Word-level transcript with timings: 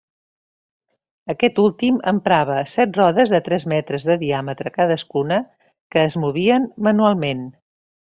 Aquest 1.33 1.59
últim 1.63 1.99
emprava 2.11 2.55
set 2.71 2.97
rodes 3.01 3.33
de 3.33 3.41
tres 3.49 3.65
metres 3.73 4.05
de 4.07 4.15
diàmetre 4.23 4.73
cadascuna, 4.79 5.39
que 5.97 6.07
es 6.09 6.17
movien 6.25 6.67
manualment. 6.89 7.45